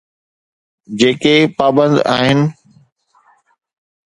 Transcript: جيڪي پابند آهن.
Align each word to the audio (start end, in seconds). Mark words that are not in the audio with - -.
جيڪي 0.99 1.35
پابند 1.57 1.95
آهن. 2.15 2.39